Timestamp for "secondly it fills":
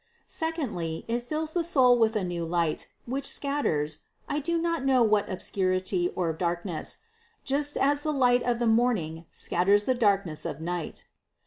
0.25-1.53